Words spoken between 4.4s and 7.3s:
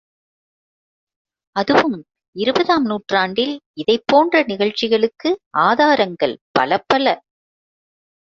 நிகழ்ச்சிகளுக்கு ஆதாரங்கள் பலப் பல.